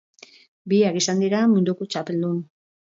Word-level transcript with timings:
Biak 0.73 0.97
izan 1.03 1.23
dira 1.27 1.43
munduko 1.55 1.91
txapeldun. 1.95 2.45